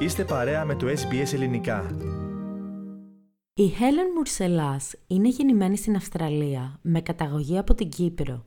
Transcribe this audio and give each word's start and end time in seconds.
Είστε 0.00 0.24
παρέα 0.24 0.64
με 0.64 0.74
το 0.74 0.86
SBS 0.86 1.32
Ελληνικά. 1.32 1.96
Η 3.54 3.70
Helen 3.78 4.14
Μουρσελάς 4.16 4.94
είναι 5.06 5.28
γεννημένη 5.28 5.76
στην 5.76 5.96
Αυστραλία 5.96 6.78
με 6.82 7.00
καταγωγή 7.00 7.58
από 7.58 7.74
την 7.74 7.88
Κύπρο. 7.88 8.44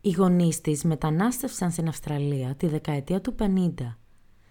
Οι 0.00 0.10
γονείς 0.10 0.60
της 0.60 0.84
μετανάστευσαν 0.84 1.70
στην 1.70 1.88
Αυστραλία 1.88 2.54
τη 2.54 2.66
δεκαετία 2.66 3.20
του 3.20 3.34
50. 3.38 3.96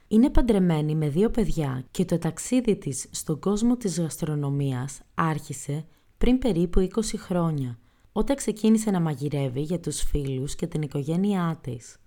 Είναι 0.08 0.30
παντρεμένη 0.30 0.96
με 0.96 1.10
δύο 1.10 1.30
παιδιά 1.30 1.86
και 1.92 2.06
το 2.06 2.18
ταξίδι 2.18 2.76
της 2.76 3.08
στον 3.12 3.40
κόσμο 3.40 3.78
της 3.78 4.00
γαστρονομίας 4.00 5.02
άρχισε 5.14 5.86
πριν 6.18 6.40
περίπου 6.40 6.88
20 6.94 7.02
χρόνια, 7.18 7.80
όταν 8.12 8.36
ξεκίνησε 8.36 8.92
να 8.92 9.00
μαγειρεύει 9.00 9.62
για 9.62 9.80
τους 9.80 10.02
φίλους 10.02 10.56
και 10.56 10.68
την 10.68 10.82
οικογένειά 10.82 11.60
της. 11.62 11.98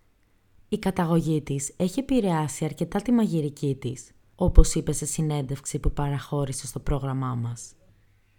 Η 0.68 0.78
καταγωγή 0.78 1.42
της 1.42 1.74
έχει 1.76 2.00
επηρεάσει 2.00 2.64
αρκετά 2.64 3.02
τη 3.02 3.12
μαγειρική 3.12 3.76
της, 3.80 4.10
όπως 4.36 4.74
είπες 4.74 4.96
σε 4.96 5.06
συνέντευξη 5.06 5.78
που 5.78 5.92
παραχώρησες 5.92 6.68
στο 6.68 6.80
πρόγραμμά 6.80 7.34
μας. 7.34 7.72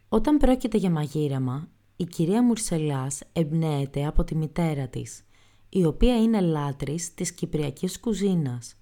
Όταν 0.10 0.38
πρόκειται 0.38 0.78
για 0.78 0.90
μαγείρεμα, 0.90 1.68
η 1.96 2.04
κυρία 2.04 2.44
Μουρσελάς 2.44 3.22
εμπνέεται 3.34 4.06
από 4.06 4.24
τη 4.24 4.36
μητέρα 4.36 4.88
της, 4.88 5.24
η 5.70 5.86
οποία 5.86 6.22
είναι 6.22 6.42
λάτρης 6.42 7.14
της 7.14 7.32
κυπριακής 7.32 8.00
κουζίνας. 8.00 8.76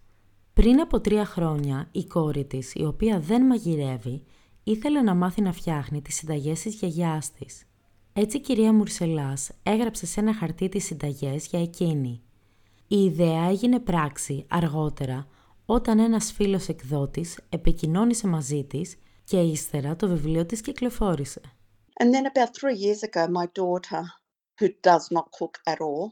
Πριν 0.54 0.80
από 0.80 1.00
τρία 1.00 1.26
χρόνια, 1.26 1.88
η 1.91 2.05
κόρη 2.05 2.46
της, 2.46 2.74
η 2.74 2.84
οποία 2.84 3.20
δεν 3.20 3.46
μαγειρεύει, 3.46 4.24
ήθελε 4.63 5.02
να 5.02 5.13
μάθει 5.13 5.41
να 5.41 5.52
φτιάχνει 5.52 6.02
τις 6.02 6.16
συνταγές 6.16 6.62
της 6.62 6.76
γιαγιάς 6.76 7.32
της. 7.32 7.63
Έτσι 8.13 8.38
η 8.38 8.40
κυρία 8.40 8.74
Μουρσελάς 8.74 9.52
έγραψε 9.63 10.05
σε 10.05 10.20
ένα 10.20 10.34
χαρτί 10.34 10.70
τις 10.70 10.86
συνταγές 10.86 11.48
για 11.48 11.62
εκείνη. 11.62 12.22
Η 12.88 13.04
ιδέα 13.04 13.50
έγινε 13.50 13.80
πράξη 13.80 14.46
αργότερα 14.48 15.27
όταν 15.66 16.00
ένας 16.00 16.32
φίλος 16.32 16.68
εκδότης 16.68 17.40
επικοινώνησε 17.49 18.27
μαζί 18.27 18.63
της 18.63 18.98
και 19.24 19.40
ύστερα 19.40 19.96
το 19.96 20.08
βιβλίο 20.08 20.46
της 20.46 20.62
κυκλοφόρησε. 20.62 21.41
And 22.02 22.13
then 22.13 22.26
about 22.26 22.52
three 22.60 22.77
years 22.85 23.02
ago, 23.04 23.27
my 23.27 23.48
daughter, 23.62 24.04
who 24.60 24.68
does 24.90 25.05
not 25.16 25.32
cook 25.40 25.55
at 25.66 25.80
all, 25.80 26.05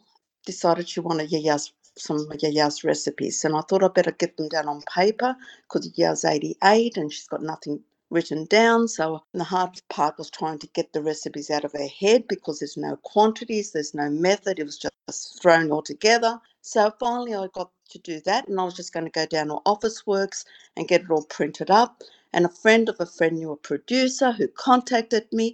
decided 0.52 0.88
she 0.88 1.02
wanted 1.02 1.30
Yaya's, 1.34 1.66
some 2.06 2.20
of 2.31 2.38
Yaya's 2.44 2.78
recipes. 2.92 3.44
And 3.46 3.54
I 3.59 3.62
thought 3.68 3.84
I'd 3.84 3.94
better 3.94 4.16
get 4.24 4.38
them 4.38 4.50
down 4.56 4.68
on 4.74 4.81
paper 5.02 5.31
because 5.64 5.84
Yaya's 5.98 6.26
88 6.26 6.98
and 6.98 7.12
she's 7.14 7.28
got 7.34 7.44
nothing 7.54 7.76
written 8.09 8.46
down. 8.46 8.88
So 8.88 9.04
the 9.34 9.44
hard 9.44 9.74
part 9.90 10.18
was 10.18 10.30
trying 10.30 10.59
to 10.59 10.68
get 10.78 10.94
the 10.94 11.04
recipes 11.12 11.50
out 11.50 11.66
of 11.66 11.74
her 11.74 11.90
head 12.02 12.22
because 12.34 12.59
there's 12.59 12.78
no 12.78 12.96
quantities, 13.12 13.72
there's 13.72 13.94
no 13.94 14.09
method. 14.09 14.59
It 14.59 14.70
was 14.70 14.78
just 14.78 15.42
thrown 15.42 15.72
all 15.72 15.81
together. 15.81 16.40
So 16.66 16.81
finally 16.97 17.33
I 17.36 17.47
got 17.59 17.72
to 17.94 18.00
do 18.00 18.16
that 18.30 18.47
and 18.47 18.58
I 18.61 18.64
was 18.64 18.75
just 18.81 18.94
going 18.94 19.08
to 19.09 19.19
go 19.22 19.25
down 19.36 19.47
to 19.50 19.58
Officeworks 19.73 20.39
and 20.75 20.88
get 20.88 21.02
it 21.02 21.11
all 21.11 21.25
printed 21.38 21.69
up. 21.81 21.92
And 22.33 22.45
a 22.45 22.53
friend 22.64 22.86
of 22.92 22.95
a 23.00 23.06
friend 23.06 23.33
knew 23.38 23.52
a 23.52 23.66
producer 23.69 24.31
who 24.38 24.47
contacted 24.67 25.25
me 25.39 25.47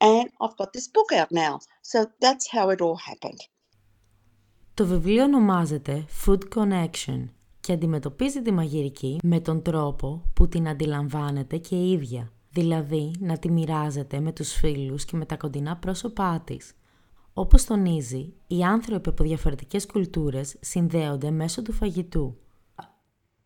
and 0.00 0.26
I've 0.42 0.56
got 0.60 0.70
this 0.74 0.88
book 0.96 1.10
out 1.20 1.30
now. 1.44 1.60
So 1.90 1.98
that's 2.20 2.46
how 2.54 2.68
it 2.74 2.80
all 2.80 2.96
happened. 2.96 3.40
Το 4.74 4.86
βιβλίο 4.86 5.24
ονομάζεται 5.24 6.04
Food 6.24 6.40
Connection 6.54 7.28
και 7.60 7.72
αντιμετωπίζει 7.72 8.42
τη 8.42 8.52
μαγειρική 8.52 9.18
με 9.22 9.40
τον 9.40 9.62
τρόπο 9.62 10.22
που 10.34 10.48
την 10.48 10.68
αντιλαμβάνεται 10.68 11.56
και 11.56 11.76
η 11.76 11.92
ίδια, 11.92 12.32
δηλαδή 12.50 13.10
να 13.18 13.38
τη 13.38 13.50
μοιράζεται 13.50 14.20
με 14.20 14.32
τους 14.32 14.52
φίλους 14.52 15.04
και 15.04 15.16
με 15.16 15.26
τα 15.26 15.36
κοντινά 15.36 15.76
πρόσωπά 15.76 16.42
της. 16.46 16.72
Όπως 17.34 17.64
τονίζει, 17.64 18.34
οι 18.46 18.62
άνθρωποι 18.62 19.08
από 19.08 19.24
διαφορετικές 19.24 19.86
κουλτούρες 19.86 20.56
συνδέονται 20.60 21.30
μέσω 21.30 21.62
του 21.62 21.72
φαγητού. 21.72 22.36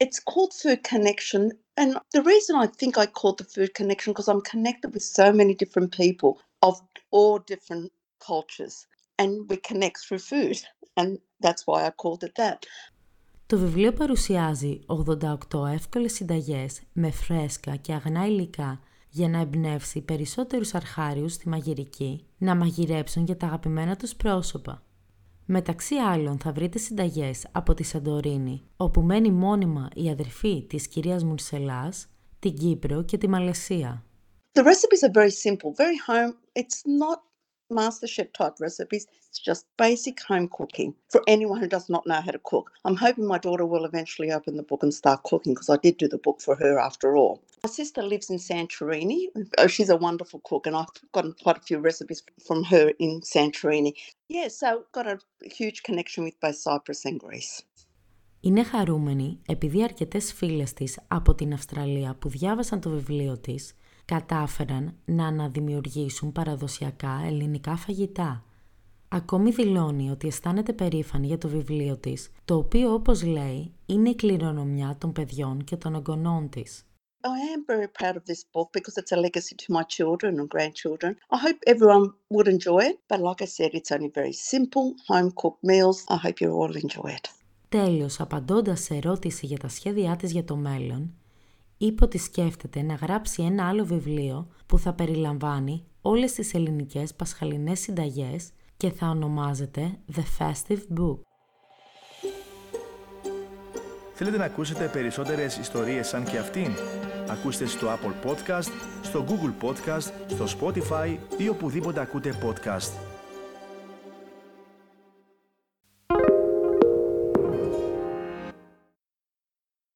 It's 0.05 0.21
called 0.33 0.53
Food 0.63 0.81
Connection 0.95 1.43
and 1.81 1.91
the 2.17 2.23
reason 2.33 2.53
I 2.65 2.69
think 2.81 2.93
I 3.05 3.07
called 3.21 3.39
the 3.43 3.49
Food 3.55 3.73
Connection 3.81 4.13
because 4.13 4.29
I'm 4.33 4.45
connected 4.55 4.91
with 4.95 5.05
so 5.21 5.27
many 5.41 5.55
different 5.63 5.91
people 6.03 6.31
of 6.69 6.75
all 7.17 7.35
different 7.53 7.89
cultures 8.31 8.75
and 9.21 9.31
we 9.49 9.57
connect 9.71 9.99
through 10.05 10.23
food 10.33 10.59
and 10.99 11.09
that's 11.45 11.63
why 11.69 11.79
I 11.89 11.91
called 12.03 12.23
it 12.29 12.35
that. 12.43 12.59
Το 13.47 13.59
βιβλίο 13.59 13.93
παρουσιάζει 13.93 14.81
88 14.87 15.67
εύκολες 15.73 16.13
συνταγές 16.13 16.81
με 16.93 17.11
φρέσκα 17.11 17.77
και 17.77 17.93
αγνά 17.93 18.27
υλικά 18.27 18.81
για 19.09 19.29
να 19.29 19.41
εμπνεύσει 19.41 20.01
περισσότερους 20.01 20.75
αρχάριους 20.75 21.33
στη 21.33 21.49
μαγειρική 21.49 22.27
να 22.39 22.55
μαγειρέψουν 22.55 23.25
για 23.25 23.37
τα 23.37 23.47
αγαπημένα 23.47 23.97
τους 23.97 24.15
πρόσωπα. 24.15 24.83
Μεταξύ 25.47 25.95
άλλων 25.95 26.39
θα 26.39 26.53
βρείτε 26.53 26.79
συνταγές 26.79 27.47
από 27.53 27.75
τη 27.75 27.83
Σαντορίνη, 27.83 28.63
όπου 28.77 29.01
μένει 29.03 29.31
μόνιμα 29.31 29.89
η 29.95 30.11
αδερφή 30.11 30.67
της 30.69 30.89
κυρίας 30.89 31.25
Μουρσελάς, 31.25 32.07
την 32.39 32.55
Κύπρο 32.55 33.03
και 33.03 33.19
τη 33.19 33.29
Μαλαισία. 33.29 34.05
The 34.53 34.63
recipes 34.63 35.03
are 35.07 35.13
very 35.13 35.31
simple, 35.31 35.71
very 35.77 35.99
home. 36.09 36.33
It's 36.61 36.81
not 37.03 37.19
MasterChef 37.72 38.34
type 38.34 38.56
recipes. 38.60 39.08
It's 39.30 39.40
just 39.40 39.66
basic 39.78 40.22
home 40.22 40.48
cooking 40.50 40.94
for 41.10 41.22
anyone 41.28 41.60
who 41.62 41.68
does 41.68 41.88
not 41.90 42.06
know 42.06 42.22
how 42.22 42.32
to 42.32 42.40
cook. 42.40 42.72
I'm 42.86 42.98
hoping 42.98 43.26
my 43.26 43.38
daughter 43.38 43.66
will 43.66 43.86
eventually 43.86 44.32
open 44.32 44.58
the 44.58 44.64
book 44.64 44.84
and 44.84 44.94
start 44.94 45.24
cooking 45.24 45.54
because 45.54 45.70
I 45.70 45.78
did 45.78 45.98
do 45.98 46.08
the 46.10 46.18
book 46.18 46.42
for 46.42 46.56
her 46.56 46.80
after 46.80 47.16
all. 47.16 47.42
My 47.64 47.70
sister 47.70 48.04
lives 48.04 48.30
in 48.30 48.38
Santorini. 48.38 49.28
Oh, 49.58 49.68
she's 49.68 49.90
a 49.90 49.96
wonderful 49.96 50.42
cook, 50.44 50.68
and 50.68 50.76
I've 50.76 50.88
gotten 51.14 51.34
quite 51.44 51.58
a 51.58 51.62
few 51.62 51.80
recipes 51.80 52.22
from 52.46 52.64
her 52.66 52.92
in 53.00 53.22
Santorini. 53.22 53.94
Yeah, 54.28 54.50
so 54.50 54.84
got 54.92 55.08
a 55.08 55.20
huge 55.60 55.84
connection 55.84 56.24
with 56.26 56.40
both 56.42 56.58
Cyprus 56.58 57.06
and 57.06 57.20
Greece. 57.20 57.64
Είναι 58.44 58.64
χαρούμενη 58.64 59.42
επειδή 59.48 59.84
αρκετές 59.84 60.34
φίλες 60.34 60.74
της 60.74 61.00
από 61.08 61.36
την 61.36 61.54
Αυστραλία 61.54 62.16
που 62.16 62.30
διάβασαν 62.30 62.82
το 62.82 62.90
βιβλίο 62.90 63.38
της 63.40 63.76
κατάφεραν 64.07 64.95
να 65.05 65.27
αναδημιουργήσουν 65.27 66.33
παραδοσιακά 66.33 67.23
ελληνικά 67.27 67.77
φαγητά. 67.77 68.45
Ακόμη 69.09 69.51
δηλώνει 69.51 70.11
ότι 70.11 70.27
αισθάνεται 70.27 70.73
περήφανη 70.73 71.27
για 71.27 71.39
το 71.39 71.49
βιβλίο 71.49 71.97
της, 71.97 72.31
το 72.45 72.57
οποίο 72.57 72.93
όπως 72.93 73.23
λέει 73.23 73.73
είναι 73.87 74.09
η 74.09 74.15
κληρονομιά 74.15 74.97
των 75.01 75.13
παιδιών 75.13 75.65
και 75.65 75.77
των 75.77 75.95
εγγονών 75.95 76.49
της. 76.49 76.87
I 77.27 77.41
am 77.57 77.63
very 77.75 77.89
proud 77.99 78.17
of 78.21 78.25
this 78.31 78.43
book 78.55 78.69
because 78.77 78.97
it's 79.01 79.13
a 79.17 79.21
legacy 79.27 79.55
to 79.63 79.69
my 79.77 79.85
children 79.97 80.33
and 80.41 80.49
grandchildren. 80.55 81.13
I 81.37 81.39
hope 81.47 81.59
everyone 81.73 82.07
would 82.35 82.49
enjoy 82.57 82.83
it, 82.91 82.97
but 83.11 83.19
like 83.29 83.41
I 83.47 83.49
said, 83.57 83.71
it's 83.79 83.91
only 83.97 84.11
very 84.21 84.37
simple, 84.53 84.87
home 85.11 85.31
cooked 85.41 85.63
meals. 85.71 85.99
I 86.15 86.19
hope 86.25 86.39
you 86.43 86.51
all 86.61 86.75
enjoy 86.85 87.11
it. 87.19 87.31
Τέλος, 87.69 88.21
απαντώντας 88.21 88.81
σε 88.81 88.95
ερώτηση 88.95 89.47
για 89.47 89.59
τα 89.59 89.69
σχέδιά 89.69 90.17
της 90.17 90.33
για 90.33 90.45
το 90.45 90.57
μέλλον, 90.57 91.15
είπε 91.77 92.05
ότι 92.05 92.19
σκέφτεται 92.19 92.83
να 92.83 92.95
γράψει 92.95 93.43
ένα 93.43 93.69
άλλο 93.69 93.85
βιβλίο 93.85 94.49
που 94.67 94.79
θα 94.79 94.93
περιλαμβάνει 94.93 95.85
όλες 96.01 96.33
τις 96.33 96.55
ελληνικές 96.55 97.15
πασχαλινές 97.15 97.81
συνταγές 97.81 98.51
και 98.77 98.91
θα 98.91 99.09
ονομάζεται 99.09 99.99
The 100.15 100.23
Festive 100.39 100.99
Book. 100.99 101.19
Θέλετε 104.15 104.37
να 104.37 104.45
ακούσετε 104.45 104.89
περισσότερες 104.93 105.57
ιστορίες 105.57 106.09
σαν 106.09 106.25
και 106.25 106.39
αυτήν; 106.39 106.73
Ακούστε 107.29 107.67
στο 107.67 107.87
Apple 107.87 108.31
Podcast, 108.31 108.71
στο 109.03 109.25
Google 109.29 109.67
Podcast, 109.67 110.13
στο 110.27 110.45
Spotify 110.59 111.17
ή 111.39 111.49
οπουδήποτε 111.49 112.01
ακούτε 112.01 112.39
podcast. 112.43 113.16